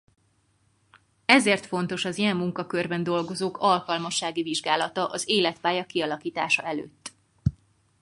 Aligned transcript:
Ezért 1.25 1.65
fontos 1.65 2.05
az 2.05 2.17
ilyen 2.17 2.35
munkakörben 2.37 3.03
dolgozók 3.03 3.57
alkalmassági 3.59 4.43
vizsgálata 4.43 5.05
az 5.05 5.23
életpálya 5.29 5.85
kialakítása 5.85 6.61
előtt. 6.63 7.11